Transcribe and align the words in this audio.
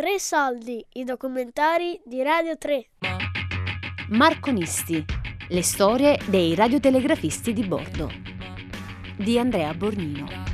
Tre 0.00 0.18
soldi, 0.18 0.82
i 0.94 1.04
documentari 1.04 2.00
di 2.06 2.22
Radio 2.22 2.56
3. 2.56 2.86
Marconisti, 4.12 5.04
le 5.50 5.62
storie 5.62 6.18
dei 6.26 6.54
radiotelegrafisti 6.54 7.52
di 7.52 7.66
bordo. 7.66 8.10
Di 9.18 9.38
Andrea 9.38 9.74
Bornino. 9.74 10.49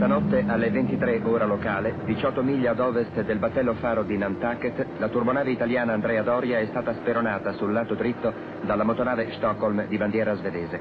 Stanotte 0.00 0.44
alle 0.46 0.70
23 0.70 1.20
ora 1.24 1.44
locale, 1.44 1.96
18 2.06 2.42
miglia 2.42 2.70
ad 2.70 2.80
ovest 2.80 3.20
del 3.20 3.38
battello 3.38 3.74
faro 3.74 4.02
di 4.02 4.16
Nantucket, 4.16 4.86
la 4.96 5.08
turbonave 5.08 5.50
italiana 5.50 5.92
Andrea 5.92 6.22
Doria 6.22 6.58
è 6.58 6.64
stata 6.68 6.94
speronata 6.94 7.52
sul 7.52 7.70
lato 7.70 7.92
dritto 7.92 8.32
dalla 8.62 8.82
motonave 8.82 9.30
Stockholm 9.32 9.86
di 9.88 9.98
bandiera 9.98 10.34
svedese. 10.36 10.80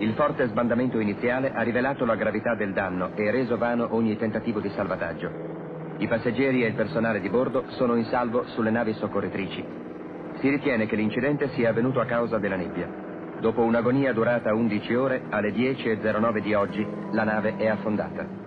Il 0.00 0.12
forte 0.12 0.48
sbandamento 0.48 0.98
iniziale 0.98 1.50
ha 1.50 1.62
rivelato 1.62 2.04
la 2.04 2.14
gravità 2.14 2.54
del 2.54 2.74
danno 2.74 3.12
e 3.14 3.30
reso 3.30 3.56
vano 3.56 3.88
ogni 3.92 4.18
tentativo 4.18 4.60
di 4.60 4.68
salvataggio. 4.76 5.96
I 5.96 6.06
passeggeri 6.06 6.62
e 6.62 6.66
il 6.66 6.74
personale 6.74 7.20
di 7.20 7.30
bordo 7.30 7.64
sono 7.68 7.94
in 7.94 8.04
salvo 8.04 8.44
sulle 8.48 8.70
navi 8.70 8.92
soccorritrici. 8.92 9.64
Si 10.40 10.48
ritiene 10.50 10.84
che 10.84 10.96
l'incidente 10.96 11.48
sia 11.54 11.70
avvenuto 11.70 12.00
a 12.00 12.04
causa 12.04 12.36
della 12.36 12.56
nebbia. 12.56 12.86
Dopo 13.40 13.62
un'agonia 13.62 14.12
durata 14.12 14.52
11 14.52 14.94
ore, 14.94 15.22
alle 15.30 15.52
10.09 15.52 16.38
di 16.40 16.52
oggi, 16.52 16.86
la 17.12 17.24
nave 17.24 17.56
è 17.56 17.66
affondata. 17.66 18.41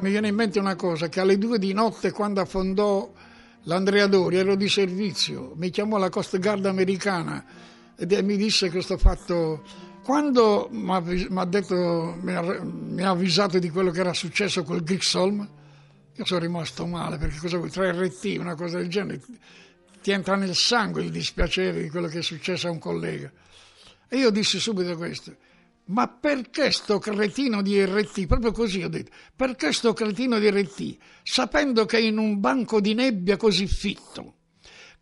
Mi 0.00 0.08
viene 0.08 0.28
in 0.28 0.34
mente 0.34 0.58
una 0.58 0.76
cosa, 0.76 1.10
che 1.10 1.20
alle 1.20 1.36
due 1.36 1.58
di 1.58 1.74
notte 1.74 2.10
quando 2.10 2.40
affondò 2.40 3.12
l'Andrea 3.64 4.06
Dori 4.06 4.36
ero 4.36 4.54
di 4.54 4.66
servizio, 4.66 5.52
mi 5.56 5.68
chiamò 5.68 5.98
la 5.98 6.08
Coast 6.08 6.38
Guard 6.38 6.64
americana 6.64 7.44
e 7.96 8.22
mi 8.22 8.38
disse 8.38 8.70
questo 8.70 8.96
fatto. 8.96 9.62
Quando 10.02 10.68
mi 10.70 10.90
ha, 10.90 13.10
avvisato 13.10 13.58
di 13.58 13.68
quello 13.68 13.90
che 13.90 14.00
era 14.00 14.14
successo 14.14 14.62
col 14.62 14.82
Grixholm, 14.82 15.46
io 16.14 16.24
sono 16.24 16.40
rimasto 16.40 16.86
male 16.86 17.18
perché 17.18 17.36
cosa 17.36 17.58
vuoi? 17.58 17.68
3RT, 17.68 18.40
una 18.40 18.54
cosa 18.54 18.78
del 18.78 18.88
genere, 18.88 19.20
ti 20.00 20.12
entra 20.12 20.34
nel 20.34 20.54
sangue 20.54 21.02
il 21.02 21.10
dispiacere 21.10 21.82
di 21.82 21.90
quello 21.90 22.08
che 22.08 22.20
è 22.20 22.22
successo 22.22 22.68
a 22.68 22.70
un 22.70 22.78
collega. 22.78 23.30
E 24.08 24.16
io 24.16 24.30
dissi 24.30 24.58
subito 24.58 24.96
questo 24.96 25.36
ma 25.86 26.08
perché 26.08 26.70
sto 26.70 26.98
cretino 26.98 27.62
di 27.62 27.84
RT, 27.84 28.26
proprio 28.26 28.52
così 28.52 28.82
ho 28.82 28.88
detto, 28.88 29.10
perché 29.34 29.72
sto 29.72 29.92
cretino 29.92 30.38
di 30.38 30.50
RT, 30.50 30.96
sapendo 31.22 31.84
che 31.86 31.98
in 31.98 32.18
un 32.18 32.40
banco 32.40 32.80
di 32.80 32.94
nebbia 32.94 33.36
così 33.36 33.66
fitto? 33.66 34.34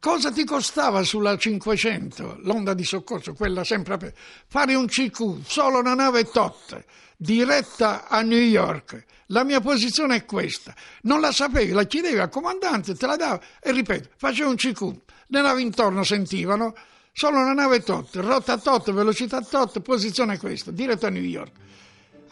Cosa 0.01 0.31
ti 0.31 0.45
costava 0.45 1.03
sulla 1.03 1.37
500, 1.37 2.39
l'onda 2.43 2.73
di 2.73 2.85
soccorso, 2.85 3.35
quella 3.35 3.65
sempre 3.65 3.95
aperta, 3.95 4.21
fare 4.47 4.75
un 4.77 4.87
CQ, 4.87 5.43
solo 5.45 5.81
una 5.81 5.95
nave 5.95 6.25
tot, 6.25 6.85
diretta 7.17 8.07
a 8.07 8.23
New 8.23 8.39
York? 8.39 9.05
La 9.27 9.43
mia 9.43 9.61
posizione 9.61 10.15
è 10.15 10.25
questa. 10.25 10.73
Non 11.03 11.21
la 11.21 11.33
sapevi, 11.33 11.73
la 11.73 11.83
chiedevi 11.83 12.19
al 12.19 12.31
comandante, 12.31 12.95
te 12.95 13.07
la 13.07 13.17
dava 13.17 13.41
e 13.61 13.73
ripeto, 13.73 14.11
facevo 14.17 14.49
un 14.49 14.57
CQ. 14.57 14.83
Le 15.27 15.43
navi 15.43 15.63
intorno 15.63 16.05
sentivano, 16.05 16.75
Solo 17.19 17.41
una 17.41 17.53
nave 17.53 17.81
tot, 17.81 18.15
rotta 18.15 18.59
tot, 18.59 18.93
velocità 18.93 19.41
tot, 19.41 19.81
posizione 19.81 20.39
questa, 20.39 20.71
diretto 20.71 21.07
a 21.07 21.11
New 21.11 21.21
York. 21.21 21.51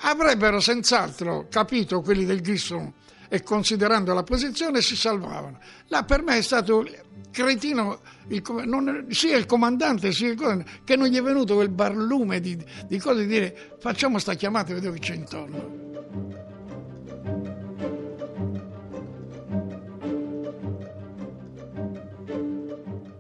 Avrebbero 0.03 0.61
senz'altro 0.61 1.49
capito 1.51 2.03
quelli 2.03 2.25
del 2.25 2.41
Grissom 2.41 2.93
e 3.29 3.43
considerando 3.43 4.15
la 4.15 4.23
posizione 4.23 4.81
si 4.83 4.95
salvavano. 4.95 5.59
Là 5.89 6.05
per 6.05 6.23
me 6.23 6.37
è 6.37 6.41
stato 6.41 6.87
cretino 7.33 7.99
il, 8.29 8.45
non, 8.65 9.07
sia 9.09 9.37
il 9.37 9.47
comandante 9.47 10.13
sia 10.13 10.29
il 10.29 10.37
comandante, 10.37 10.83
che 10.85 10.95
non 10.95 11.09
gli 11.09 11.17
è 11.17 11.23
venuto 11.23 11.57
quel 11.57 11.71
barlume 11.71 12.39
di, 12.39 12.57
di 12.87 12.99
cose 12.99 13.23
di 13.23 13.27
dire 13.27 13.75
facciamo 13.81 14.21
sta 14.21 14.35
chiamata 14.35 14.71
e 14.71 14.75
vediamo 14.75 14.95
che 14.95 15.01
c'è 15.01 15.15
intorno. 15.15 16.46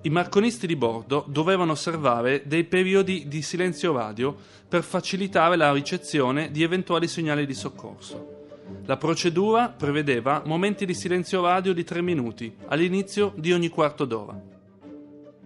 I 0.06 0.08
marconisti 0.08 0.68
di 0.68 0.76
bordo 0.76 1.24
dovevano 1.26 1.72
osservare 1.72 2.42
dei 2.46 2.62
periodi 2.62 3.26
di 3.26 3.42
silenzio 3.42 3.92
radio 3.92 4.36
per 4.68 4.84
facilitare 4.84 5.56
la 5.56 5.72
ricezione 5.72 6.52
di 6.52 6.62
eventuali 6.62 7.08
segnali 7.08 7.44
di 7.44 7.54
soccorso. 7.54 8.44
La 8.84 8.98
procedura 8.98 9.68
prevedeva 9.68 10.42
momenti 10.46 10.86
di 10.86 10.94
silenzio 10.94 11.42
radio 11.42 11.72
di 11.72 11.82
tre 11.82 12.02
minuti 12.02 12.56
all'inizio 12.68 13.32
di 13.34 13.52
ogni 13.52 13.68
quarto 13.68 14.04
d'ora. 14.04 14.40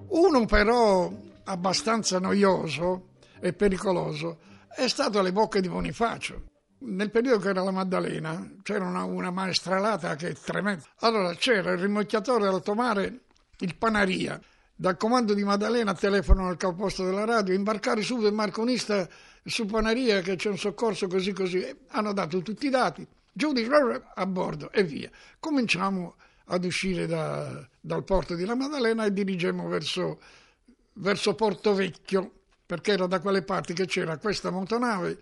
Uno 0.08 0.44
però 0.44 1.10
abbastanza 1.44 2.18
noioso 2.18 3.12
e 3.40 3.54
pericoloso 3.54 4.40
è 4.76 4.88
stato 4.88 5.20
alle 5.20 5.32
bocche 5.32 5.62
di 5.62 5.70
Bonifacio. 5.70 6.42
Nel 6.80 7.10
periodo 7.10 7.38
che 7.38 7.48
era 7.48 7.62
la 7.62 7.70
Maddalena 7.70 8.56
c'era 8.62 8.84
una, 8.84 9.04
una 9.04 9.30
maestralata 9.30 10.16
che 10.16 10.28
è 10.28 10.34
tremenda. 10.34 10.84
Allora 10.98 11.32
c'era 11.32 11.72
il 11.72 11.78
rimorchiatore 11.78 12.44
d'alto 12.44 12.74
mare 12.74 13.20
il 13.60 13.76
Panaria. 13.76 14.40
Dal 14.74 14.96
comando 14.96 15.34
di 15.34 15.44
Maddalena 15.44 15.94
telefono 15.94 16.48
al 16.48 16.56
capoposto 16.56 17.04
della 17.04 17.24
radio, 17.24 17.54
imbarcare 17.54 18.02
subito 18.02 18.28
il 18.28 18.34
marconista 18.34 19.08
su 19.44 19.66
Panaria 19.66 20.20
che 20.20 20.36
c'è 20.36 20.48
un 20.48 20.58
soccorso 20.58 21.06
così 21.06 21.32
così. 21.32 21.64
hanno 21.88 22.12
dato 22.12 22.40
tutti 22.40 22.66
i 22.66 22.70
dati, 22.70 23.06
giudice 23.32 24.02
a 24.14 24.26
bordo 24.26 24.70
e 24.72 24.82
via. 24.82 25.10
Cominciamo 25.38 26.16
ad 26.46 26.64
uscire 26.64 27.06
da, 27.06 27.66
dal 27.80 28.04
porto 28.04 28.34
di 28.34 28.44
La 28.44 28.54
Maddalena 28.54 29.04
e 29.04 29.12
dirigemmo 29.12 29.68
verso, 29.68 30.20
verso 30.94 31.34
Porto 31.34 31.74
Vecchio, 31.74 32.32
perché 32.64 32.92
era 32.92 33.06
da 33.06 33.20
quelle 33.20 33.42
parti 33.42 33.74
che 33.74 33.86
c'era 33.86 34.16
questa 34.16 34.50
motonave 34.50 35.18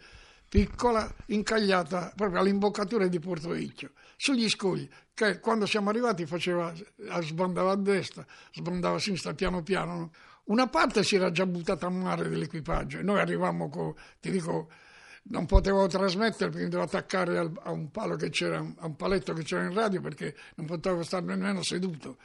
piccola 0.49 1.13
incagliata 1.27 2.13
proprio 2.17 2.41
all'imboccatura 2.41 3.07
di 3.07 3.19
Porto 3.19 3.51
Vecchio, 3.51 3.93
sugli 4.17 4.49
scogli, 4.49 4.89
che 5.13 5.41
quando 5.41 5.67
siamo 5.67 5.91
arrivati 5.91 6.27
faceva, 6.27 6.73
sbandava 7.21 7.73
a 7.73 7.77
destra, 7.77 8.25
sbandava 8.53 8.97
a 8.97 9.01
sinistra 9.01 9.35
piano 9.35 9.63
piano. 9.63 10.13
Una 10.45 10.67
parte 10.67 11.03
si 11.03 11.17
era 11.17 11.31
già 11.31 11.45
buttata 11.45 11.87
a 11.87 11.91
mare 11.91 12.29
dell'equipaggio 12.29 12.99
e 12.99 13.03
noi 13.03 13.21
arrivavamo, 13.21 13.69
con, 13.69 13.95
ti 14.21 14.31
dico, 14.31 14.71
non 15.25 15.45
potevo 15.45 15.87
trasmettere 15.87 16.51
perché 16.51 16.65
mi 16.65 16.71
dovevo 16.71 16.89
attaccare 16.89 17.37
al, 17.37 17.53
a 17.63 17.71
un 17.71 17.91
a 17.93 18.87
un 18.87 18.97
paletto 18.97 19.33
che 19.35 19.43
c'era 19.43 19.65
in 19.65 19.75
radio 19.75 20.01
perché 20.01 20.35
non 20.55 20.67
potevo 20.67 21.03
stare 21.03 21.27
nemmeno 21.27 21.63
seduto. 21.63 22.17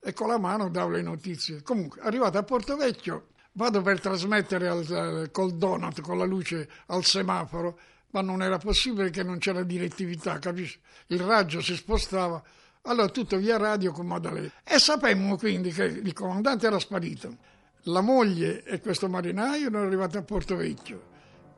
E 0.00 0.12
con 0.12 0.28
la 0.28 0.38
mano 0.38 0.68
davo 0.68 0.90
le 0.90 1.02
notizie. 1.02 1.62
Comunque, 1.62 2.00
arrivato 2.02 2.38
a 2.38 2.42
Porto 2.42 2.76
Vecchio, 2.76 3.28
vado 3.54 3.82
per 3.82 4.00
trasmettere 4.00 4.68
al, 4.68 5.28
col 5.32 5.54
donut, 5.54 6.00
con 6.00 6.18
la 6.18 6.24
luce 6.24 6.68
al 6.86 7.04
semaforo, 7.04 7.78
ma 8.10 8.20
non 8.20 8.42
era 8.42 8.58
possibile 8.58 9.10
che 9.10 9.22
non 9.22 9.38
c'era 9.38 9.62
direttività, 9.62 10.38
capisci? 10.38 10.78
Il 11.08 11.20
raggio 11.20 11.60
si 11.60 11.74
spostava, 11.74 12.42
allora 12.82 13.08
tutto 13.08 13.36
via 13.36 13.56
radio 13.56 13.92
con 13.92 14.06
Maddalena. 14.06 14.50
E 14.62 14.78
sapemmo 14.78 15.36
quindi 15.36 15.70
che 15.72 15.84
il 15.84 16.12
comandante 16.12 16.66
era 16.66 16.78
sparito, 16.78 17.36
la 17.84 18.00
moglie 18.00 18.62
e 18.64 18.80
questo 18.80 19.08
marinaio 19.08 19.66
erano 19.66 19.86
arrivati 19.86 20.16
a 20.16 20.22
Porto 20.22 20.56
Vecchio. 20.56 21.12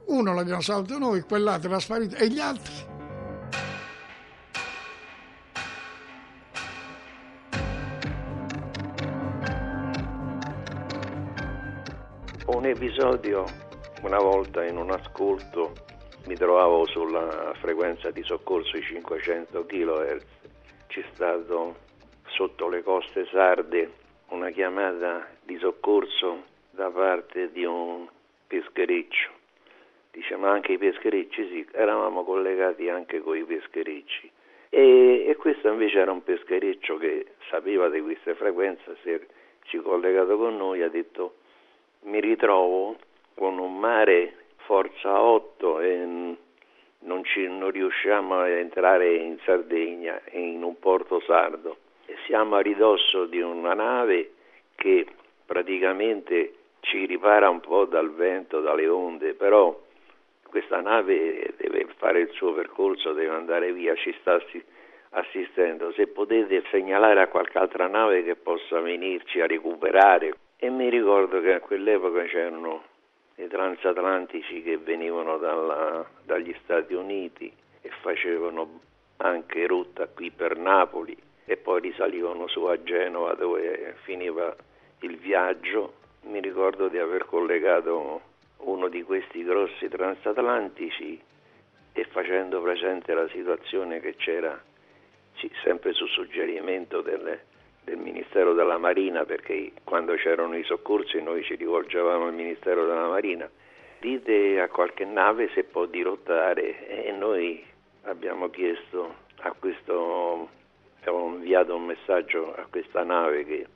Uno 0.07 0.34
l'abbiamo 0.34 0.61
salvato 0.61 0.99
noi, 0.99 1.23
quell'altro 1.23 1.69
era 1.69 1.81
sparito, 1.81 2.17
e 2.17 2.28
gli 2.28 2.39
altri? 2.39 2.96
Episodio, 12.71 13.45
una 14.03 14.18
volta 14.18 14.65
in 14.65 14.77
un 14.77 14.91
ascolto 14.91 15.72
mi 16.27 16.34
trovavo 16.34 16.84
sulla 16.86 17.54
frequenza 17.60 18.10
di 18.10 18.22
soccorso 18.24 18.77
di 18.77 18.83
500 18.83 19.65
kHz, 19.65 20.24
c'è 20.89 21.04
stato 21.13 21.77
sotto 22.27 22.68
le 22.68 22.83
coste 22.83 23.27
sarde 23.30 23.91
una 24.30 24.51
chiamata 24.51 25.28
di 25.42 25.57
soccorso 25.59 26.42
da 26.71 26.91
parte 26.91 27.53
di 27.53 27.65
un 27.65 28.09
peschericcio. 28.47 29.30
Diciamo 30.10 30.47
anche 30.47 30.72
i 30.72 30.78
peschericci, 30.78 31.48
sì, 31.48 31.66
eravamo 31.72 32.24
collegati 32.24 32.89
anche 32.89 33.21
con 33.21 33.36
i 33.36 33.45
peschericci. 33.45 34.30
E, 34.71 35.27
e 35.28 35.36
questo 35.36 35.69
invece 35.69 35.98
era 35.98 36.10
un 36.10 36.24
peschericcio 36.24 36.97
che 36.97 37.27
sapeva 37.48 37.89
di 37.89 38.01
queste 38.01 38.34
frequenze, 38.34 38.97
si 39.03 39.77
è 39.77 39.80
collegato 39.83 40.36
con 40.36 40.57
noi, 40.57 40.83
ha 40.83 40.89
detto 40.89 41.36
mi 42.07 42.21
ritrovo 42.21 42.97
con 43.35 43.59
un 43.59 43.79
mare 43.79 44.35
forza 44.65 45.21
8 45.21 45.81
e 45.81 46.37
non, 47.01 47.25
ci, 47.25 47.47
non 47.47 47.71
riusciamo 47.71 48.39
a 48.39 48.49
entrare 48.49 49.15
in 49.15 49.39
Sardegna, 49.45 50.21
in 50.33 50.63
un 50.63 50.79
porto 50.79 51.21
sardo. 51.21 51.77
Siamo 52.27 52.57
a 52.57 52.61
ridosso 52.61 53.27
di 53.27 53.41
una 53.41 53.75
nave 53.75 54.33
che 54.77 55.07
praticamente 55.45 56.55
ci 56.81 57.07
ripara 57.07 57.49
un 57.49 57.61
po' 57.61 57.85
dal 57.85 58.13
vento, 58.13 58.61
dalle 58.61 58.89
onde, 58.89 59.35
però 59.35 59.77
questa 60.49 60.81
nave 60.81 61.55
deve 61.57 61.87
fare 61.97 62.21
il 62.21 62.31
suo 62.31 62.53
percorso, 62.53 63.13
deve 63.13 63.35
andare 63.35 63.73
via, 63.73 63.95
ci 63.97 64.15
sta 64.21 64.41
assistendo. 65.11 65.93
Se 65.93 66.07
potete 66.07 66.63
segnalare 66.71 67.21
a 67.21 67.29
qualche 67.29 67.59
altra 67.59 67.89
nave 67.89 68.23
che 68.23 68.37
possa 68.37 68.81
venirci 68.81 69.41
a 69.41 69.47
recuperare. 69.47 70.35
E 70.59 70.71
mi 70.71 70.89
ricordo 70.89 71.41
che 71.41 71.53
a 71.53 71.61
quell'epoca 71.61 72.25
c'erano 72.25 72.83
i 73.37 73.47
transatlantici 73.47 74.63
che 74.63 74.79
venivano 74.79 75.37
dalla, 75.37 76.05
dagli 76.25 76.55
Stati 76.63 76.95
Uniti 76.95 77.53
e 77.83 77.91
facevano 78.01 78.81
anche 79.19 79.67
rotta 79.67 80.07
qui 80.07 80.31
per 80.31 80.57
Napoli 80.57 81.17
e 81.45 81.57
poi 81.59 81.81
risalivano 81.81 82.49
su 82.49 82.65
a 82.65 82.83
Genova 82.83 83.35
dove 83.35 83.97
finiva 84.05 84.57
il 85.01 85.19
viaggio. 85.19 85.95
Mi 86.23 86.41
ricordo 86.41 86.89
di 86.89 86.99
aver 86.99 87.27
collegato 87.27 88.23
uno 88.59 88.89
di 88.89 89.03
questi 89.03 89.45
grossi 89.45 89.89
transatlantici 89.89 91.21
e 91.93 92.05
facendo 92.05 92.63
presente 92.63 93.13
la 93.13 93.29
situazione 93.29 94.01
che 94.01 94.17
c'era 94.17 94.59
sempre 95.63 95.93
su 95.93 96.07
suggerimento 96.07 97.03
delle, 97.03 97.45
del 97.86 97.98
Ministero 97.98 98.53
della 98.53 98.78
Marina, 98.78 99.24
perché 99.24 99.71
quando 99.84 100.15
c'erano 100.15 100.56
i 100.56 100.65
soccorsi 100.65 101.22
noi 101.22 101.44
ci 101.44 101.54
rivolgevamo 101.54 102.27
al 102.27 102.34
Ministero 102.34 102.84
della 102.84 103.06
Marina, 103.06 103.48
dite 104.00 104.60
a 104.60 104.68
qualche 104.68 105.04
nave 105.04 105.48
se 105.54 105.62
può 105.62 105.86
dirottare 105.86 107.06
e 107.06 107.12
noi 107.12 107.65
abbiamo 108.03 108.50
chiesto 108.50 109.15
a 109.38 109.54
questo, 109.56 110.48
abbiamo 110.98 111.36
inviato 111.36 111.77
un 111.77 111.84
messaggio 111.84 112.53
a 112.56 112.66
questa 112.68 113.04
nave 113.04 113.44
che 113.44 113.66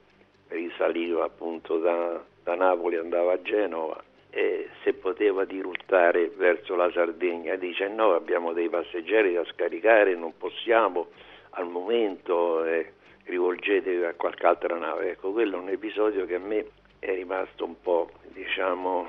risaliva 0.48 1.24
appunto 1.24 1.78
da, 1.78 2.20
da 2.42 2.56
Napoli, 2.56 2.96
andava 2.96 3.34
a 3.34 3.42
Genova 3.42 4.02
e 4.30 4.70
se 4.82 4.92
poteva 4.94 5.44
dirottare 5.44 6.32
verso 6.36 6.74
la 6.74 6.90
Sardegna. 6.90 7.54
Dice 7.54 7.86
no, 7.86 8.14
abbiamo 8.14 8.52
dei 8.52 8.68
passeggeri 8.68 9.34
da 9.34 9.44
scaricare, 9.44 10.16
non 10.16 10.36
possiamo 10.36 11.10
al 11.50 11.68
momento 11.68 12.64
eh, 12.64 12.92
rivolgetevi 13.30 14.04
a 14.04 14.14
qualche 14.14 14.46
altra 14.46 14.76
nave. 14.76 15.12
Ecco, 15.12 15.32
quello 15.32 15.56
è 15.56 15.60
un 15.60 15.68
episodio 15.70 16.26
che 16.26 16.34
a 16.34 16.38
me 16.38 16.66
è 16.98 17.14
rimasto 17.14 17.64
un 17.64 17.80
po', 17.80 18.10
diciamo, 18.28 19.08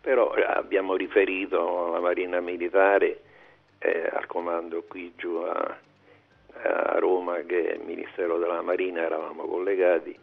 però 0.00 0.30
abbiamo 0.30 0.96
riferito 0.96 1.86
alla 1.86 2.00
Marina 2.00 2.40
Militare, 2.40 3.20
eh, 3.78 4.08
al 4.10 4.26
comando 4.26 4.82
qui 4.88 5.12
giù 5.16 5.36
a, 5.36 5.78
a, 6.62 6.98
Roma, 6.98 7.36
che 7.42 7.70
è 7.70 7.74
il 7.74 7.84
Ministero 7.84 8.38
della 8.38 8.62
Marina, 8.62 9.02
eravamo 9.02 9.44
collegati, 9.44 10.18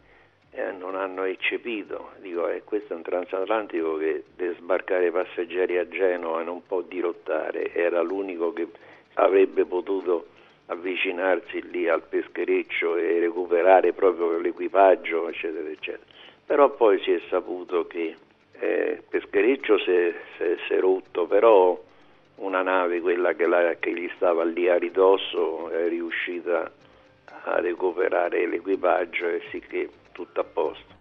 e 0.50 0.72
non 0.72 0.96
hanno 0.96 1.22
eccepito. 1.22 2.10
Dico, 2.18 2.48
eh, 2.48 2.62
questo 2.64 2.92
è 2.92 2.96
un 2.96 3.02
transatlantico 3.02 3.96
che 3.96 4.24
deve 4.34 4.56
sbarcare 4.58 5.10
passeggeri 5.10 5.78
a 5.78 5.88
Genova 5.88 6.42
non 6.42 6.66
può 6.66 6.82
dirottare, 6.82 7.72
era 7.72 8.02
l'unico 8.02 8.52
che 8.52 8.68
avrebbe 9.14 9.64
potuto 9.64 10.36
avvicinarsi 10.68 11.70
lì 11.70 11.88
al 11.88 12.02
peschereccio 12.02 12.96
e 12.96 13.20
recuperare 13.20 13.92
proprio 13.92 14.38
l'equipaggio, 14.38 15.28
eccetera, 15.28 15.68
eccetera. 15.68 16.04
Però 16.44 16.70
poi 16.70 17.00
si 17.02 17.12
è 17.12 17.20
saputo 17.28 17.86
che 17.86 18.16
eh, 18.60 18.90
il 18.98 19.02
peschereccio 19.08 19.78
si 19.78 19.90
è, 19.90 20.80
rotto, 20.80 21.26
però 21.26 21.78
una 22.36 22.62
nave, 22.62 23.00
quella 23.00 23.34
che, 23.34 23.46
la, 23.46 23.74
che, 23.78 23.92
gli 23.92 24.10
stava 24.16 24.44
lì 24.44 24.68
a 24.68 24.76
ridosso, 24.76 25.70
è 25.70 25.88
riuscita 25.88 26.70
a 27.44 27.60
recuperare 27.60 28.46
l'equipaggio 28.46 29.26
e 29.26 29.42
sì 29.50 29.60
che 29.60 29.88
tutto 30.12 30.40
a 30.40 30.44
posto. 30.44 30.96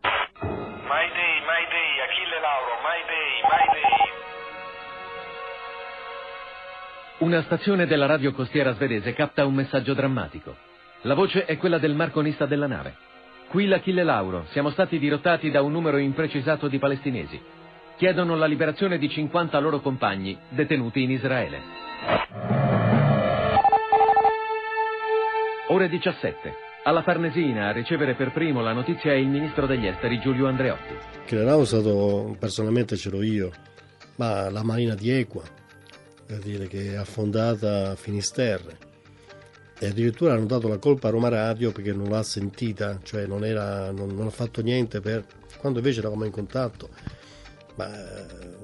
Una 7.19 7.41
stazione 7.41 7.87
della 7.87 8.05
radio 8.05 8.31
costiera 8.31 8.73
svedese 8.73 9.13
capta 9.13 9.43
un 9.43 9.55
messaggio 9.55 9.95
drammatico. 9.95 10.55
La 11.01 11.15
voce 11.15 11.45
è 11.45 11.57
quella 11.57 11.79
del 11.79 11.95
marconista 11.95 12.45
della 12.45 12.67
nave. 12.67 12.95
Qui 13.47 13.65
l'Achille 13.65 14.03
Lauro. 14.03 14.45
Siamo 14.51 14.69
stati 14.69 14.99
dirottati 14.99 15.49
da 15.49 15.63
un 15.63 15.71
numero 15.71 15.97
imprecisato 15.97 16.67
di 16.67 16.77
palestinesi. 16.77 17.41
Chiedono 17.97 18.35
la 18.35 18.45
liberazione 18.45 18.99
di 18.99 19.09
50 19.09 19.57
loro 19.57 19.79
compagni 19.79 20.37
detenuti 20.49 21.01
in 21.01 21.09
Israele. 21.09 21.59
Ore 25.69 25.89
17. 25.89 26.53
Alla 26.83 27.01
Farnesina 27.01 27.69
a 27.69 27.71
ricevere 27.71 28.13
per 28.13 28.31
primo 28.31 28.61
la 28.61 28.73
notizia 28.73 29.11
è 29.11 29.15
il 29.15 29.27
ministro 29.27 29.65
degli 29.65 29.87
esteri 29.87 30.19
Giulio 30.19 30.45
Andreotti. 30.45 30.95
Che 31.25 31.35
Lauro 31.35 31.63
è 31.63 31.65
stato, 31.65 32.35
personalmente 32.39 32.95
c'ero 32.95 33.23
io, 33.23 33.49
ma 34.17 34.51
la 34.51 34.63
Marina 34.63 34.93
di 34.93 35.09
Equa, 35.09 35.56
per 36.27 36.39
dire 36.39 36.68
che 36.68 36.91
è 36.91 36.95
affondata 36.95 37.91
a 37.91 37.95
Finisterre 37.95 38.77
e 39.79 39.88
addirittura 39.88 40.33
hanno 40.33 40.45
dato 40.45 40.68
la 40.68 40.77
colpa 40.77 41.07
a 41.07 41.12
Roma 41.12 41.29
Radio 41.29 41.71
perché 41.71 41.94
non 41.94 42.09
l'ha 42.09 42.24
sentita, 42.24 43.00
cioè 43.03 43.25
non, 43.27 43.45
era, 43.45 43.91
non, 43.91 44.13
non 44.13 44.27
ha 44.27 44.31
fatto 44.31 44.62
niente 44.62 45.00
per... 45.00 45.25
quando 45.59 45.79
invece 45.79 46.00
eravamo 46.00 46.25
in 46.25 46.31
contatto, 46.31 46.89
ma 47.75 47.88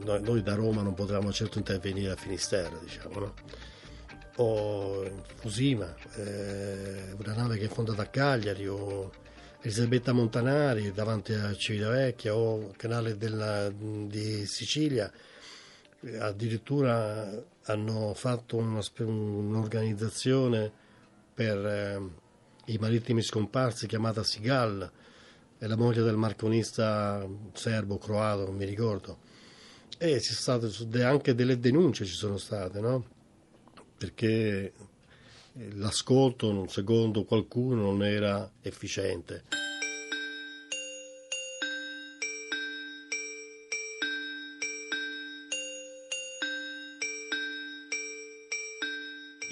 noi, 0.04 0.22
noi 0.24 0.42
da 0.42 0.56
Roma 0.56 0.82
non 0.82 0.96
potevamo 0.96 1.32
certo 1.32 1.60
intervenire 1.60 2.12
a 2.12 2.16
Finisterre, 2.16 2.80
diciamo, 2.82 3.20
no? 3.20 3.34
O 4.38 5.24
Fusima, 5.36 5.94
eh, 6.16 7.14
una 7.16 7.34
nave 7.36 7.58
che 7.58 7.66
è 7.66 7.70
fondata 7.70 8.02
a 8.02 8.08
Cagliari, 8.08 8.68
o 8.68 9.12
Elisabetta 9.62 10.14
Montanari 10.14 10.92
davanti 10.92 11.34
a 11.34 11.54
Civitavecchia, 11.54 12.36
o 12.36 12.72
Canale 12.76 13.16
della, 13.18 13.70
di 13.70 14.48
Sicilia, 14.48 15.12
addirittura 16.18 17.52
hanno 17.66 18.14
fatto 18.14 18.58
una, 18.58 18.82
un'organizzazione 19.00 20.72
per 21.34 21.66
eh, 21.66 22.02
i 22.66 22.78
marittimi 22.78 23.22
scomparsi 23.22 23.88
chiamata 23.88 24.24
Sigal, 24.24 24.92
è 25.58 25.66
la 25.66 25.78
moglie 25.78 26.02
del 26.02 26.18
marconista 26.18 27.26
serbo, 27.54 27.98
croato, 27.98 28.46
non 28.46 28.56
mi 28.56 28.66
ricordo. 28.66 29.20
E 29.98 30.20
sono 30.20 30.68
state 30.68 31.04
anche 31.04 31.34
delle 31.34 31.60
denunce 31.60 32.06
ci 32.06 32.14
sono 32.14 32.38
state, 32.38 32.80
no? 32.80 33.06
Perché 33.98 34.74
l'ascolto, 35.76 36.68
secondo 36.68 37.24
qualcuno, 37.24 37.84
non 37.84 38.04
era 38.04 38.52
efficiente. 38.62 39.63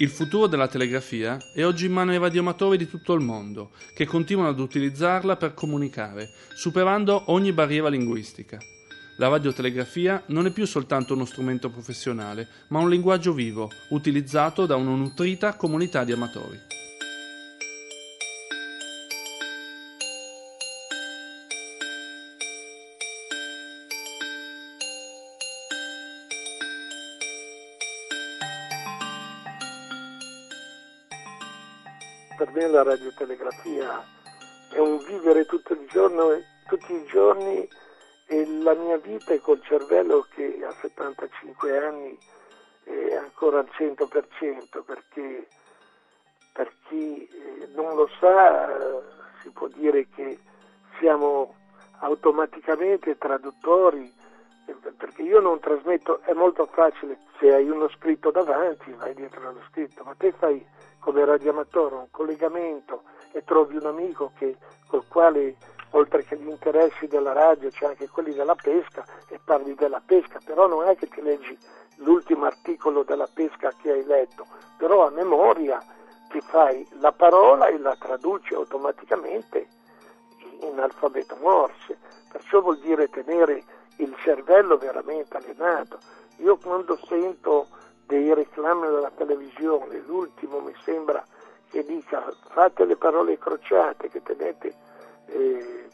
Il 0.02 0.08
futuro 0.08 0.48
della 0.48 0.66
telegrafia 0.66 1.38
è 1.54 1.64
oggi 1.64 1.86
in 1.86 1.92
mano 1.92 2.10
ai 2.10 2.18
radioamatori 2.18 2.76
di 2.76 2.88
tutto 2.88 3.12
il 3.12 3.20
mondo, 3.20 3.70
che 3.94 4.04
continuano 4.04 4.48
ad 4.48 4.58
utilizzarla 4.58 5.36
per 5.36 5.54
comunicare, 5.54 6.28
superando 6.56 7.22
ogni 7.26 7.52
barriera 7.52 7.88
linguistica. 7.88 8.58
La 9.18 9.28
radiotelegrafia 9.28 10.24
non 10.26 10.46
è 10.46 10.50
più 10.50 10.66
soltanto 10.66 11.14
uno 11.14 11.24
strumento 11.24 11.70
professionale, 11.70 12.48
ma 12.70 12.80
un 12.80 12.90
linguaggio 12.90 13.32
vivo, 13.32 13.70
utilizzato 13.90 14.66
da 14.66 14.74
una 14.74 14.90
nutrita 14.90 15.54
comunità 15.54 16.02
di 16.02 16.10
amatori. 16.10 16.58
La 32.72 32.82
radiotelegrafia 32.82 34.02
è 34.70 34.78
un 34.78 34.96
vivere 35.04 35.44
tutto 35.44 35.74
il 35.74 35.86
giorno, 35.88 36.40
tutti 36.66 36.94
i 36.94 37.04
giorni 37.04 37.68
e 38.26 38.46
la 38.62 38.72
mia 38.72 38.96
vita 38.96 39.34
è 39.34 39.40
col 39.40 39.60
cervello 39.62 40.26
che 40.34 40.58
a 40.66 40.72
75 40.80 41.76
anni 41.76 42.18
è 42.84 43.14
ancora 43.14 43.58
al 43.58 43.68
100% 43.76 44.82
perché 44.86 45.46
per 46.54 46.72
chi 46.88 47.28
eh, 47.28 47.68
non 47.74 47.94
lo 47.94 48.08
sa 48.18 48.70
si 49.42 49.50
può 49.50 49.68
dire 49.68 50.08
che 50.14 50.38
siamo 50.98 51.54
automaticamente 51.98 53.18
traduttori 53.18 54.10
perché 54.96 55.22
io 55.22 55.40
non 55.40 55.58
trasmetto, 55.58 56.20
è 56.22 56.32
molto 56.32 56.66
facile, 56.66 57.18
se 57.38 57.52
hai 57.52 57.68
uno 57.68 57.88
scritto 57.88 58.30
davanti 58.30 58.92
vai 58.92 59.14
dietro 59.14 59.48
allo 59.48 59.62
scritto, 59.70 60.04
ma 60.04 60.14
te 60.16 60.32
fai 60.32 60.64
come 60.98 61.24
radioamatore 61.24 61.94
un 61.96 62.10
collegamento 62.10 63.02
e 63.32 63.42
trovi 63.44 63.76
un 63.76 63.86
amico 63.86 64.32
che, 64.36 64.56
col 64.86 65.06
quale 65.08 65.56
oltre 65.90 66.24
che 66.24 66.38
gli 66.38 66.48
interessi 66.48 67.06
della 67.06 67.32
radio 67.32 67.68
c'è 67.70 67.86
anche 67.86 68.08
quelli 68.08 68.32
della 68.32 68.54
pesca 68.54 69.04
e 69.28 69.40
parli 69.44 69.74
della 69.74 70.00
pesca, 70.04 70.38
però 70.44 70.66
non 70.66 70.86
è 70.86 70.96
che 70.96 71.08
ti 71.08 71.20
leggi 71.20 71.56
l'ultimo 71.96 72.44
articolo 72.44 73.02
della 73.02 73.28
pesca 73.32 73.72
che 73.80 73.90
hai 73.90 74.04
letto, 74.04 74.46
però 74.76 75.06
a 75.06 75.10
memoria 75.10 75.82
ti 76.28 76.40
fai 76.40 76.86
la 77.00 77.12
parola 77.12 77.66
e 77.66 77.78
la 77.78 77.94
traduci 77.98 78.54
automaticamente 78.54 79.66
in 80.60 80.78
alfabeto 80.78 81.36
morse, 81.40 81.98
perciò 82.30 82.60
vuol 82.60 82.78
dire 82.78 83.08
tenere 83.08 83.62
il 83.96 84.14
cervello 84.22 84.76
veramente 84.76 85.36
allenato. 85.36 85.98
Io 86.38 86.56
quando 86.56 86.98
sento 87.06 87.66
dei 88.06 88.32
reclami 88.34 88.88
della 88.88 89.10
televisione, 89.10 90.02
l'ultimo 90.06 90.60
mi 90.60 90.74
sembra 90.84 91.24
che 91.70 91.84
dica 91.84 92.30
fate 92.50 92.84
le 92.84 92.96
parole 92.96 93.38
crociate, 93.38 94.08
che 94.08 94.22
tenete 94.22 94.74
eh, 95.26 95.88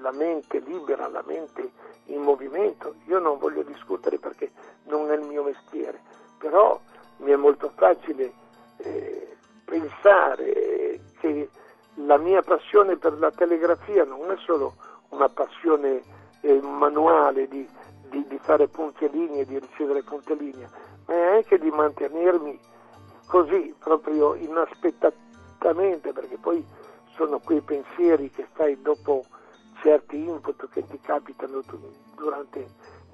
la 0.00 0.12
mente 0.12 0.60
libera, 0.60 1.08
la 1.08 1.24
mente 1.26 1.70
in 2.06 2.20
movimento. 2.20 2.94
Io 3.06 3.18
non 3.18 3.38
voglio 3.38 3.62
discutere 3.62 4.18
perché 4.18 4.52
non 4.84 5.10
è 5.10 5.14
il 5.14 5.26
mio 5.26 5.42
mestiere, 5.42 6.00
però 6.38 6.78
mi 7.18 7.32
è 7.32 7.36
molto 7.36 7.72
facile 7.74 8.32
eh, 8.78 9.36
pensare 9.64 11.00
che 11.18 11.48
la 11.98 12.18
mia 12.18 12.42
passione 12.42 12.96
per 12.96 13.18
la 13.18 13.30
telegrafia 13.30 14.04
non 14.04 14.30
è 14.30 14.36
solo 14.38 14.74
una 15.10 15.28
passione 15.28 16.02
eh, 16.44 16.60
manuale 16.60 17.48
di, 17.48 17.66
di, 18.10 18.24
di, 18.28 18.38
fare 18.38 18.68
punti 18.68 19.04
e 19.04 19.08
linee, 19.08 19.46
di 19.46 19.58
ricevere 19.58 20.02
punti 20.02 20.32
e 20.32 20.36
linee, 20.36 20.68
ma 21.06 21.14
è 21.14 21.34
anche 21.36 21.58
di 21.58 21.70
mantenermi 21.70 22.58
così, 23.26 23.74
proprio 23.78 24.34
inaspettatamente, 24.34 26.12
perché 26.12 26.36
poi 26.36 26.64
sono 27.14 27.38
quei 27.38 27.62
pensieri 27.62 28.30
che 28.30 28.46
fai 28.52 28.80
dopo 28.82 29.24
certi 29.80 30.16
input 30.16 30.68
che 30.68 30.86
ti 30.86 31.00
capitano 31.00 31.62
durante 32.14 32.66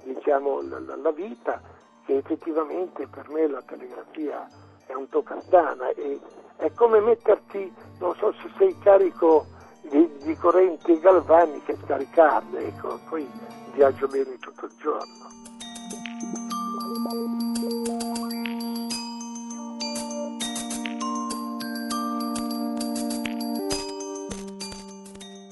diciamo, 0.03 0.61
la, 0.61 0.95
la, 0.97 1.11
vita, 1.11 1.61
che 2.05 2.17
effettivamente 2.17 3.07
per 3.07 3.29
me 3.29 3.47
la 3.47 3.61
telegrafia 3.61 4.47
è 4.87 4.93
un 4.93 5.07
toccastana 5.07 5.89
e 5.91 6.19
è 6.57 6.71
come 6.73 6.99
metterti, 6.99 7.73
non 7.99 8.13
so 8.15 8.33
se 8.33 8.51
sei 8.57 8.77
carico 8.79 9.45
di, 9.81 10.09
di 10.23 10.35
correnti 10.35 10.99
galvaniche, 10.99 11.77
scaricarle, 11.83 12.67
ecco, 12.67 12.99
poi 13.09 13.27
viaggio 13.73 14.07
bene 14.07 14.37
tutto 14.39 14.65
il 14.65 14.71
giorno. 14.79 15.29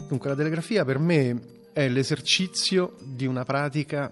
Dunque, 0.08 0.30
la 0.30 0.36
telegrafia 0.36 0.84
per 0.84 0.98
me 0.98 1.40
è 1.72 1.88
l'esercizio 1.88 2.96
di 3.00 3.28
una 3.28 3.44
pratica 3.44 4.12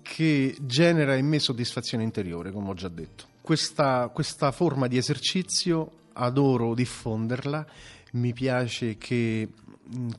che 0.00 0.56
genera 0.58 1.16
in 1.16 1.26
me 1.26 1.38
soddisfazione 1.38 2.02
interiore, 2.02 2.50
come 2.50 2.70
ho 2.70 2.74
già 2.74 2.88
detto. 2.88 3.24
Questa, 3.42 4.08
questa 4.08 4.52
forma 4.52 4.86
di 4.86 4.96
esercizio 4.96 5.90
adoro 6.14 6.74
diffonderla, 6.74 7.66
mi 8.12 8.32
piace 8.32 8.96
che 8.96 9.48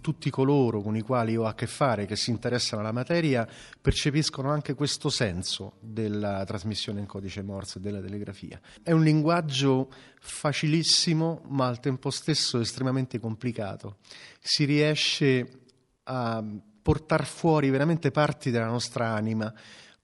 tutti 0.02 0.30
coloro 0.30 0.82
con 0.82 0.96
i 0.96 1.02
quali 1.02 1.36
ho 1.36 1.46
a 1.46 1.54
che 1.54 1.68
fare, 1.68 2.06
che 2.06 2.16
si 2.16 2.32
interessano 2.32 2.82
alla 2.82 2.92
materia, 2.92 3.48
percepiscono 3.80 4.50
anche 4.50 4.74
questo 4.74 5.10
senso 5.10 5.74
della 5.80 6.44
trasmissione 6.46 7.00
in 7.00 7.06
codice 7.06 7.44
Morse 7.44 7.80
della 7.80 8.02
telegrafia. 8.02 8.60
È 8.82 8.92
un 8.92 9.04
linguaggio 9.04 9.92
facilissimo, 10.20 11.44
ma 11.50 11.68
al 11.68 11.80
tempo 11.80 12.10
stesso 12.10 12.60
estremamente 12.60 13.20
complicato. 13.20 13.98
Si 14.40 14.66
riesce 14.66 15.62
a 16.04 16.44
portare 16.82 17.26
fuori 17.26 17.70
veramente 17.70 18.10
parti 18.10 18.50
della 18.50 18.66
nostra 18.66 19.10
anima 19.10 19.54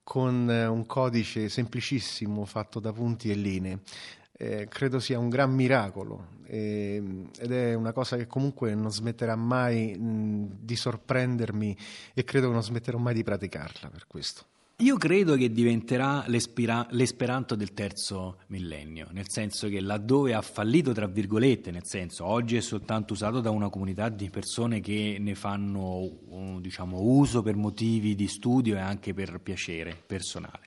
con 0.03 0.47
un 0.47 0.85
codice 0.85 1.49
semplicissimo 1.49 2.45
fatto 2.45 2.79
da 2.79 2.93
punti 2.93 3.31
e 3.31 3.33
linee 3.33 3.79
eh, 4.37 4.67
credo 4.67 4.99
sia 4.99 5.17
un 5.17 5.29
gran 5.29 5.53
miracolo 5.53 6.33
eh, 6.47 7.01
ed 7.39 7.51
è 7.51 7.73
una 7.73 7.93
cosa 7.93 8.17
che 8.17 8.27
comunque 8.27 8.75
non 8.75 8.91
smetterà 8.91 9.35
mai 9.35 9.97
mh, 9.97 10.57
di 10.61 10.75
sorprendermi 10.75 11.77
e 12.13 12.23
credo 12.23 12.47
che 12.47 12.53
non 12.53 12.63
smetterò 12.63 12.97
mai 12.97 13.13
di 13.13 13.23
praticarla 13.23 13.89
per 13.89 14.07
questo. 14.07 14.45
Io 14.79 14.97
credo 14.97 15.37
che 15.37 15.53
diventerà 15.53 16.25
l'esperanto 16.27 17.55
del 17.55 17.73
terzo 17.73 18.39
millennio, 18.47 19.07
nel 19.11 19.29
senso 19.29 19.69
che 19.69 19.79
laddove 19.79 20.33
ha 20.33 20.41
fallito, 20.41 20.91
tra 20.91 21.07
virgolette, 21.07 21.71
nel 21.71 21.85
senso 21.85 22.25
oggi 22.25 22.57
è 22.57 22.59
soltanto 22.59 23.13
usato 23.13 23.39
da 23.39 23.51
una 23.51 23.69
comunità 23.69 24.09
di 24.09 24.29
persone 24.29 24.81
che 24.81 25.15
ne 25.17 25.33
fanno 25.33 26.59
diciamo, 26.59 26.99
uso 26.99 27.41
per 27.41 27.55
motivi 27.55 28.15
di 28.15 28.27
studio 28.27 28.75
e 28.75 28.79
anche 28.79 29.13
per 29.13 29.39
piacere 29.39 29.95
personale. 30.05 30.63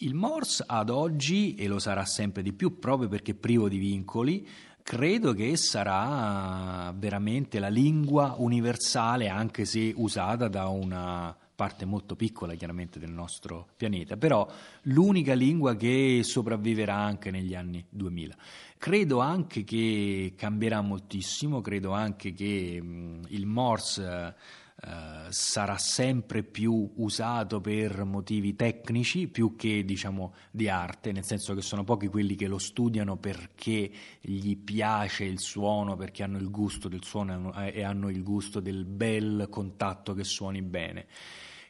Il 0.00 0.14
Morse 0.14 0.62
ad 0.64 0.90
oggi, 0.90 1.56
e 1.56 1.66
lo 1.66 1.80
sarà 1.80 2.04
sempre 2.04 2.40
di 2.40 2.52
più 2.52 2.78
proprio 2.78 3.08
perché 3.08 3.34
privo 3.34 3.68
di 3.68 3.78
vincoli, 3.78 4.46
credo 4.80 5.32
che 5.32 5.56
sarà 5.56 6.94
veramente 6.96 7.58
la 7.58 7.66
lingua 7.66 8.36
universale, 8.38 9.28
anche 9.28 9.64
se 9.64 9.92
usata 9.96 10.46
da 10.46 10.68
una 10.68 11.36
parte 11.52 11.84
molto 11.84 12.14
piccola 12.14 12.54
chiaramente 12.54 13.00
del 13.00 13.10
nostro 13.10 13.70
pianeta, 13.76 14.16
però 14.16 14.48
l'unica 14.82 15.34
lingua 15.34 15.74
che 15.74 16.20
sopravviverà 16.22 16.94
anche 16.94 17.32
negli 17.32 17.56
anni 17.56 17.84
2000. 17.88 18.36
Credo 18.78 19.18
anche 19.18 19.64
che 19.64 20.34
cambierà 20.36 20.80
moltissimo, 20.80 21.60
credo 21.60 21.90
anche 21.90 22.32
che 22.32 22.80
mh, 22.80 23.22
il 23.30 23.46
Morse 23.46 24.36
Uh, 24.80 25.26
sarà 25.30 25.76
sempre 25.76 26.44
più 26.44 26.92
usato 26.98 27.60
per 27.60 28.04
motivi 28.04 28.54
tecnici 28.54 29.26
più 29.26 29.56
che 29.56 29.84
diciamo 29.84 30.34
di 30.52 30.68
arte, 30.68 31.10
nel 31.10 31.24
senso 31.24 31.52
che 31.54 31.62
sono 31.62 31.82
pochi 31.82 32.06
quelli 32.06 32.36
che 32.36 32.46
lo 32.46 32.58
studiano 32.58 33.16
perché 33.16 33.90
gli 34.20 34.56
piace 34.56 35.24
il 35.24 35.40
suono, 35.40 35.96
perché 35.96 36.22
hanno 36.22 36.38
il 36.38 36.48
gusto 36.48 36.88
del 36.88 37.02
suono 37.02 37.52
e 37.54 37.82
hanno 37.82 38.08
il 38.08 38.22
gusto 38.22 38.60
del 38.60 38.84
bel 38.84 39.48
contatto 39.50 40.14
che 40.14 40.22
suoni 40.22 40.62
bene. 40.62 41.06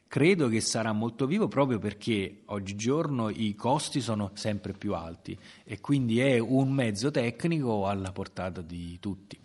Credo 0.07 0.49
che 0.49 0.61
sarà 0.61 0.93
molto 0.93 1.27
vivo 1.27 1.49
proprio 1.49 1.79
perché 1.79 2.43
oggigiorno 2.47 3.31
i 3.31 3.55
costi 3.55 4.03
sono 4.03 4.33
sempre 4.35 4.75
più 4.75 4.95
alti 4.95 5.39
e 5.65 5.81
quindi 5.81 6.21
è 6.21 6.39
un 6.39 6.73
mezzo 6.73 7.11
tecnico 7.11 7.87
alla 7.87 8.13
portata 8.13 8.61
di 8.61 8.99
tutti 9.01 9.39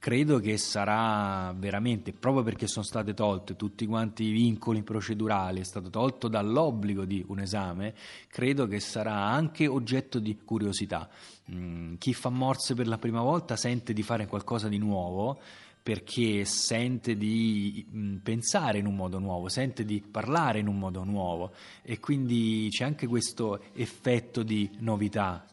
credo 0.00 0.40
che 0.40 0.56
sarà 0.56 1.54
veramente, 1.56 2.12
proprio 2.14 2.42
perché 2.42 2.66
sono 2.66 2.84
state 2.84 3.12
tolte 3.12 3.54
tutti 3.54 3.86
quanti 3.86 4.24
i 4.24 4.30
vincoli 4.30 4.82
procedurali, 4.82 5.60
è 5.60 5.64
stato 5.64 5.90
tolto 5.90 6.26
dall'obbligo 6.26 7.04
di 7.04 7.22
un 7.28 7.38
esame, 7.38 7.94
credo 8.26 8.66
che 8.66 8.80
sarà 8.80 9.26
anche 9.26 9.66
oggetto 9.66 10.18
di 10.18 10.38
curiosità. 10.42 11.08
Mm, 11.52 11.96
chi 11.98 12.14
fa 12.14 12.30
morse 12.30 12.74
per 12.74 12.88
la 12.88 12.96
prima 12.96 13.20
volta 13.20 13.56
sente 13.56 13.92
di 13.92 14.02
fare 14.02 14.26
qualcosa 14.26 14.68
di 14.68 14.78
nuovo 14.78 15.38
perché 15.82 16.46
sente 16.46 17.16
di 17.16 17.84
mm, 17.94 18.16
pensare 18.16 18.78
in 18.78 18.86
un 18.86 18.96
modo 18.96 19.18
nuovo, 19.18 19.50
sente 19.50 19.84
di 19.84 20.00
parlare 20.00 20.60
in 20.60 20.66
un 20.66 20.78
modo 20.78 21.04
nuovo 21.04 21.52
e 21.82 22.00
quindi 22.00 22.68
c'è 22.70 22.84
anche 22.84 23.06
questo 23.06 23.64
effetto 23.74 24.42
di 24.42 24.70
novità 24.78 25.44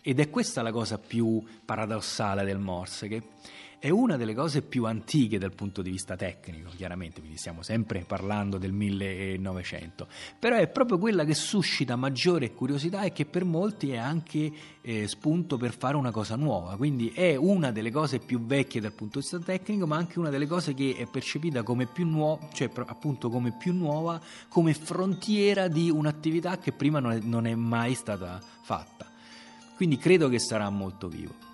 ed 0.00 0.20
è 0.20 0.30
questa 0.30 0.62
la 0.62 0.70
cosa 0.70 0.98
più 0.98 1.42
paradossale 1.64 2.44
del 2.44 2.58
Morse 2.58 3.08
che 3.08 3.22
è 3.86 3.90
una 3.90 4.16
delle 4.16 4.34
cose 4.34 4.62
più 4.62 4.84
antiche 4.84 5.38
dal 5.38 5.54
punto 5.54 5.80
di 5.80 5.90
vista 5.90 6.16
tecnico, 6.16 6.70
chiaramente, 6.74 7.20
quindi 7.20 7.38
stiamo 7.38 7.62
sempre 7.62 8.02
parlando 8.04 8.58
del 8.58 8.72
1900, 8.72 10.08
però 10.40 10.56
è 10.56 10.66
proprio 10.66 10.98
quella 10.98 11.24
che 11.24 11.34
suscita 11.34 11.94
maggiore 11.94 12.52
curiosità 12.52 13.02
e 13.02 13.12
che 13.12 13.26
per 13.26 13.44
molti 13.44 13.92
è 13.92 13.96
anche 13.96 14.50
eh, 14.80 15.06
spunto 15.06 15.56
per 15.56 15.72
fare 15.72 15.94
una 15.94 16.10
cosa 16.10 16.34
nuova, 16.34 16.76
quindi 16.76 17.10
è 17.10 17.36
una 17.36 17.70
delle 17.70 17.92
cose 17.92 18.18
più 18.18 18.44
vecchie 18.44 18.80
dal 18.80 18.90
punto 18.90 19.20
di 19.20 19.24
vista 19.30 19.38
tecnico, 19.38 19.86
ma 19.86 19.94
anche 19.94 20.18
una 20.18 20.30
delle 20.30 20.48
cose 20.48 20.74
che 20.74 20.96
è 20.98 21.06
percepita 21.06 21.62
come 21.62 21.86
più 21.86 22.08
nuova, 22.08 22.48
cioè 22.52 22.68
appunto 22.86 23.30
come 23.30 23.52
più 23.56 23.72
nuova, 23.72 24.20
come 24.48 24.74
frontiera 24.74 25.68
di 25.68 25.90
un'attività 25.90 26.58
che 26.58 26.72
prima 26.72 26.98
non 26.98 27.12
è, 27.12 27.20
non 27.20 27.46
è 27.46 27.54
mai 27.54 27.94
stata 27.94 28.42
fatta. 28.62 29.06
Quindi 29.76 29.96
credo 29.96 30.28
che 30.28 30.40
sarà 30.40 30.68
molto 30.70 31.06
vivo. 31.06 31.45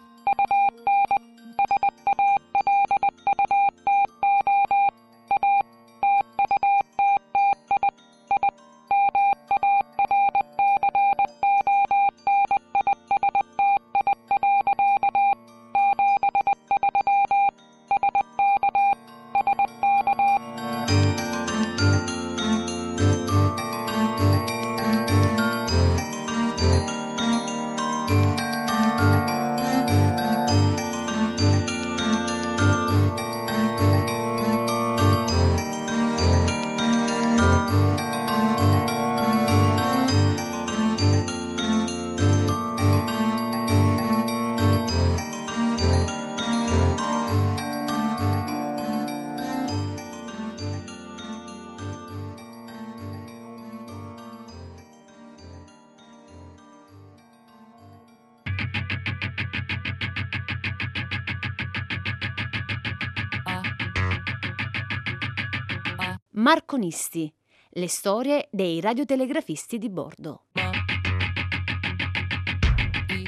Marconisti, 66.34 67.30
le 67.72 67.88
storie 67.88 68.48
dei 68.50 68.80
radiotelegrafisti 68.80 69.76
di 69.76 69.90
bordo. 69.90 70.46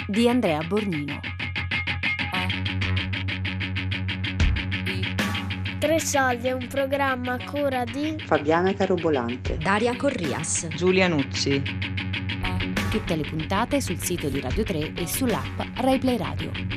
Di 0.06 0.26
Andrea 0.26 0.62
Bornino. 0.62 1.20
Tre 5.78 6.00
soldi 6.00 6.46
è 6.46 6.52
un 6.52 6.66
programma 6.66 7.34
a 7.34 7.44
cura 7.44 7.84
di 7.84 8.16
Fabiana 8.25 8.73
Carobolante, 8.73 9.58
Daria 9.58 9.94
Corrias, 9.96 10.68
Giulia 10.68 11.06
Nucci. 11.06 11.62
Tutte 12.90 13.16
le 13.16 13.28
puntate 13.28 13.82
sul 13.82 13.99
sito 13.99 14.30
di 14.30 14.40
Radio 14.40 14.62
3 14.62 14.94
e 14.94 15.06
sull'app 15.06 15.61
RaiPlay 15.75 16.16
Radio. 16.16 16.74